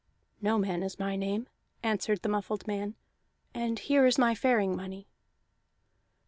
[0.41, 1.47] "No man is my name,"
[1.83, 2.95] answered the muffled man,
[3.53, 5.05] "and here is my faring money."